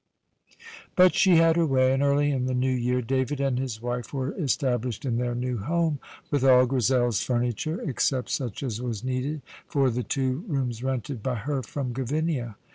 But 0.95 1.13
she 1.13 1.35
had 1.35 1.57
her 1.57 1.65
way, 1.67 1.93
and 1.93 2.01
early 2.01 2.31
in 2.31 2.47
the 2.47 2.55
new 2.55 2.71
year 2.73 3.03
David 3.03 3.39
and 3.39 3.59
his 3.59 3.79
wife 3.83 4.11
were 4.11 4.33
established 4.33 5.05
in 5.05 5.17
their 5.17 5.35
new 5.35 5.57
home, 5.59 5.99
with 6.31 6.43
all 6.43 6.65
Grizel's 6.65 7.21
furniture, 7.21 7.79
except 7.81 8.31
such 8.31 8.63
as 8.63 8.81
was 8.81 9.03
needed 9.03 9.43
for 9.67 9.91
the 9.91 10.01
two 10.01 10.43
rooms 10.47 10.81
rented 10.81 11.21
by 11.21 11.35
her 11.35 11.61
from 11.61 11.93
Gavinia. 11.93 12.55